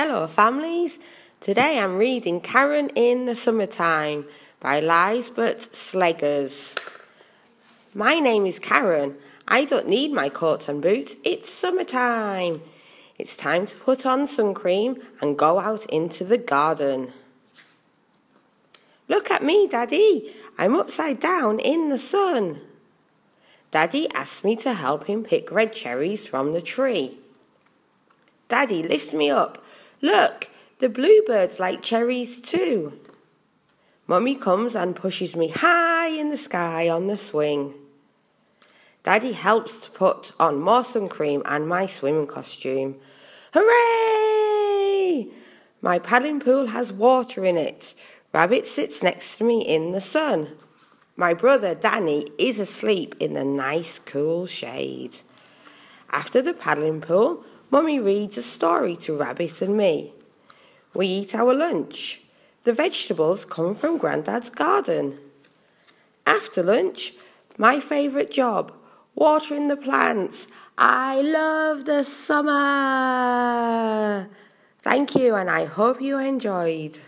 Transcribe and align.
Hello, 0.00 0.28
families. 0.28 1.00
Today 1.40 1.80
I'm 1.80 1.96
reading 1.96 2.40
Karen 2.40 2.88
in 2.90 3.26
the 3.26 3.34
Summertime 3.34 4.26
by 4.60 4.80
Liesbet 4.80 5.70
Slegers. 5.72 6.78
My 7.94 8.20
name 8.20 8.46
is 8.46 8.60
Karen. 8.60 9.16
I 9.48 9.64
don't 9.64 9.88
need 9.88 10.12
my 10.12 10.28
coat 10.28 10.68
and 10.68 10.80
boots. 10.80 11.16
It's 11.24 11.50
summertime. 11.50 12.62
It's 13.18 13.36
time 13.36 13.66
to 13.66 13.76
put 13.76 14.06
on 14.06 14.28
sun 14.28 14.54
cream 14.54 15.02
and 15.20 15.36
go 15.36 15.58
out 15.58 15.84
into 15.86 16.22
the 16.22 16.38
garden. 16.38 17.12
Look 19.08 19.32
at 19.32 19.42
me, 19.42 19.66
Daddy. 19.66 20.32
I'm 20.56 20.76
upside 20.76 21.18
down 21.18 21.58
in 21.58 21.88
the 21.88 21.98
sun. 21.98 22.60
Daddy 23.72 24.08
asked 24.14 24.44
me 24.44 24.54
to 24.58 24.74
help 24.74 25.08
him 25.08 25.24
pick 25.24 25.50
red 25.50 25.72
cherries 25.72 26.24
from 26.24 26.52
the 26.52 26.62
tree. 26.62 27.18
Daddy 28.48 28.84
lifts 28.84 29.12
me 29.12 29.28
up. 29.28 29.62
Look, 30.00 30.48
the 30.78 30.88
bluebirds 30.88 31.58
like 31.58 31.82
cherries 31.82 32.40
too. 32.40 32.98
Mummy 34.06 34.34
comes 34.34 34.74
and 34.74 34.96
pushes 34.96 35.36
me 35.36 35.48
high 35.48 36.08
in 36.08 36.30
the 36.30 36.38
sky 36.38 36.88
on 36.88 37.08
the 37.08 37.16
swing. 37.16 37.74
Daddy 39.02 39.32
helps 39.32 39.78
to 39.80 39.90
put 39.90 40.32
on 40.38 40.60
more 40.60 40.84
sun 40.84 41.08
cream 41.08 41.42
and 41.44 41.68
my 41.68 41.86
swimming 41.86 42.26
costume. 42.26 42.96
Hooray! 43.54 45.28
My 45.80 45.98
paddling 45.98 46.40
pool 46.40 46.68
has 46.68 46.92
water 46.92 47.44
in 47.44 47.56
it. 47.56 47.94
Rabbit 48.32 48.66
sits 48.66 49.02
next 49.02 49.38
to 49.38 49.44
me 49.44 49.62
in 49.62 49.92
the 49.92 50.00
sun. 50.00 50.56
My 51.16 51.34
brother 51.34 51.74
Danny 51.74 52.26
is 52.38 52.58
asleep 52.58 53.14
in 53.18 53.32
the 53.32 53.44
nice 53.44 53.98
cool 53.98 54.46
shade. 54.46 55.16
After 56.10 56.40
the 56.40 56.54
paddling 56.54 57.00
pool, 57.00 57.44
Mummy 57.70 58.00
reads 58.00 58.38
a 58.38 58.42
story 58.42 58.96
to 58.96 59.14
Rabbit 59.16 59.60
and 59.60 59.76
me. 59.76 60.14
We 60.94 61.06
eat 61.06 61.34
our 61.34 61.52
lunch. 61.52 62.22
The 62.64 62.72
vegetables 62.72 63.44
come 63.44 63.74
from 63.74 63.98
Grandad's 63.98 64.48
garden. 64.48 65.18
After 66.26 66.62
lunch, 66.62 67.12
my 67.58 67.78
favourite 67.80 68.30
job, 68.30 68.72
watering 69.14 69.68
the 69.68 69.76
plants. 69.76 70.46
I 70.78 71.20
love 71.20 71.84
the 71.84 72.04
summer. 72.04 72.56
Thank 74.80 75.14
you, 75.14 75.34
and 75.34 75.50
I 75.50 75.66
hope 75.66 76.00
you 76.00 76.18
enjoyed. 76.18 76.98